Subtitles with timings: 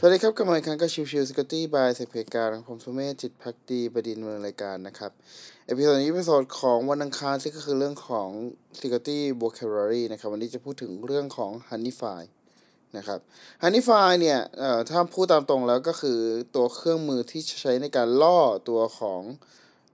[0.00, 5.12] สวัสดีครับกลับมาอีกครั้งกับ Chill Chill Security by SecPlayground ของผมสุเมธจิตภักดีบดินทร์เมืองรายการนะครับ
[5.66, 8.28] episode นี้เป็น episode ของวันอังคารซึ่งก็คือเรื่องของ
[8.78, 12.22] Security Vocabulary นะครับ วันนี้จะพูดถึงเรื่องของ Honey File
[12.96, 13.18] นะครับ
[13.62, 16.18] Honeyfy เนี่ยเอ่อถ้าพูดตามตรงแล้วก็คือ
[16.54, 19.20] ตัวเครื่องมือที่ใช้ในการล่อตัวของ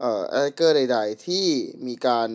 [0.00, 1.44] เอ่อ attacker ใด ๆ ที่
[1.86, 2.28] มีการ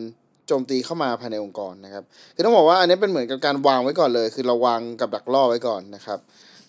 [0.47, 2.03] โจมตีเข้ามาภายในองค์กรนะครับ
[2.35, 6.21] คือต้องบอกว่าอันนี้เป็นเหมือนกับการวางไว้ก่อนเลย คือเราวางกับดักล่อไว้ก่อนนะครับ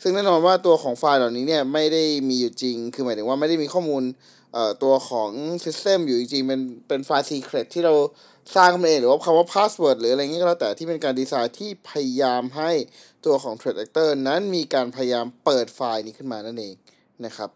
[0.03, 4.03] ซึ่งแน่นอนว่าตัวของไฟล์เหล่านี้เนี่ยไม่ได้มีอยู่จริง คือหมายถึงว่าไม่ได้มีข้อมูล
[4.53, 5.31] เอ่อตัวของ
[5.65, 7.95] System อยู่จริงๆเป็นเป็นไฟล์ Secret ที่เรา
[8.57, 12.71] สร้างขึ้นมาเองหรือว่าคำว่า Password หรืออะไรเงี้ยก็แล้วแต่ที่เป็นการดีไซน์ที่พยายามให้
[13.25, 16.75] ตัวของ Threat Actor นั้นมีการพยายามเปิดไฟล์นี้ขึ้นมานั่นเอง
[17.25, 17.51] นะครับ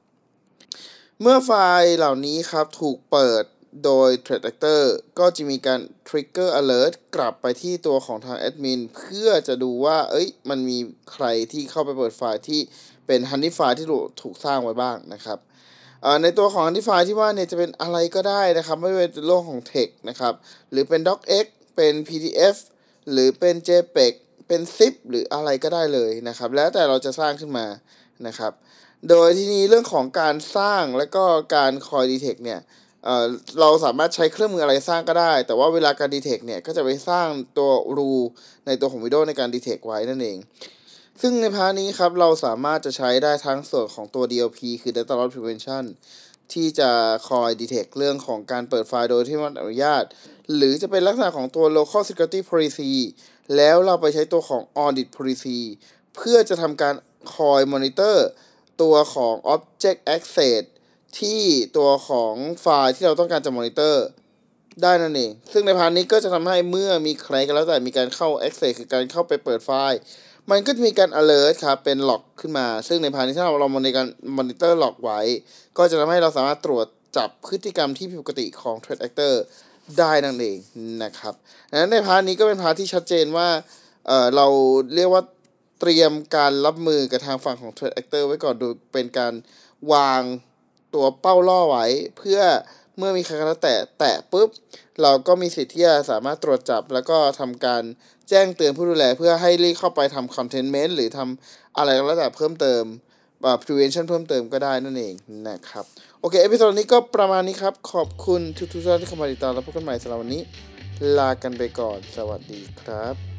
[1.20, 3.44] เมื่อไฟล์เหล่านี้ครับถูกเปิด
[3.82, 4.82] โดย Threat Actor
[5.18, 10.78] ก็จะมีการ Trigger Alert กลับไปที่ตัวของทางแอดมินเพื่อจะดูว่า เอ้ย มันมี
[11.12, 12.60] ใครที่เข้าไปเปิดไฟล์ที่
[13.06, 13.86] เป็น Honey ไฟล์ที่
[14.22, 15.38] ถูกสร้างไว้บ้างนะครับ
[16.22, 20.34] ในตัวของ Honey ไฟล์ที่ว่าเนี่ยจะเป็นอะไรก็ได้นะครับ ไม่ว่าจะเป็นโลกของ Text นะครับ
[20.70, 22.56] หรือเป็น docx เป็น PDF
[23.10, 24.12] หรือเป็น JPEG
[24.48, 27.66] เป็น zip หรืออะไรก็ได้เลยนะครับ แล้วแต่เราจะสร้างขึ้นมา
[28.26, 28.52] นะครับ
[29.08, 31.24] โดยที่นี้เรื่องของการสร้างและก็
[31.56, 32.60] การคอย detect เนี่ย
[33.60, 38.12] เราสามารถใช้เครื่องมืออะไรสร้างก็ได้ แต่ว่าเวลาการ detect เนี่ย ก็จะไปสร้างตัว rule
[38.66, 40.38] ในตัวของวิดีโอในการ detect ไว้นั่นเอง
[41.20, 45.84] ซึ่งใน part นี้ครับ เราสามารถจะใช้ได้ทั้งส่วนของตัว DLP คือ Data Loss Prevention
[46.52, 46.90] ที่จะ
[47.28, 50.04] คอย detect เรื่องของการเปิดไฟล์โดยที่ไม่อนุญาต
[50.54, 52.92] หรือจะเป็นลักษณะของตัว Local Security Policy
[53.56, 55.60] แล้วเราไปใช้ตัวของ Audit Policy
[56.16, 56.94] เพื่อจะทำการ
[57.34, 58.26] คอยมอนิเตอร์
[58.82, 60.62] ตัวของ Object Access
[61.18, 61.40] ที่
[61.76, 64.06] ตัวของไฟล์ที่เราต้องการจะมอนิเตอร์
[64.82, 69.98] ได้นั่นเอง ซึ่งใน part นี้ก็จะทำให้เมื่อมีใครก็แล้วแต่มีการเข้า Access คือการเข้าไปเปิดไฟล์
[70.50, 74.06] มันก็จะมีการ alert ครับ เป็น log ขึ้นมา ซึ่งใน part นี้ถ้าเราเราในการ
[74.36, 75.20] monitor log ไว้
[75.78, 76.86] ก็จะทำให้เราสามารถตรวจ
[77.16, 79.34] จับพฤติกรรมที่ผิดปกติของ Threat Actor
[79.98, 80.58] ได้นั่นเอง
[81.02, 81.34] นะครับ
[81.70, 83.48] ดังนั้นใน part นี้ก็เป็น part ที่ชัดเจนว่า
[84.06, 84.46] เออเรา
[84.94, 85.22] เรียกว่า
[85.80, 89.32] เตรียมการรับมือกับทางฝั่งของ Threat Actor ไว้ก่อนโดยเป็นการ
[89.92, 90.22] วาง
[90.94, 91.86] ตัวเป้าล่อไว้
[92.18, 92.40] เพื่อ
[92.98, 94.48] เมื่อมีใครก็แล้วแต่แตะปุ๊บ
[95.02, 97.82] เราก็มีสิทธิ์ที่จะสามารถตรวจจับ แล้วก็ทำการ
[98.28, 102.82] แจ้งเตือนผู้ดูแล เพื่อให้รีบเข้าไปทำ containment หรือทำอะไรก็แล้วแต่เพิ่มเติม
[103.44, 105.14] อ่า prevention เพิ่มเติมก็ได้นั่นเอง
[105.48, 105.84] นะครับ
[106.20, 110.42] โอเค episode นี้ก็ประมาณนี้ครับ ขอบคุณทุกท่านที่เข้ามาติดตามแล้วพบกันใหม่สำหรับวันนี้
[111.18, 113.33] ลากันไปก่อน สวัสดีครับ